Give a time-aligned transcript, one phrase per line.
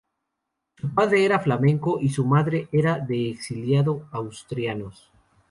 [0.79, 5.11] Su padre era flamenco y su madre era hija de exiliado asturianos.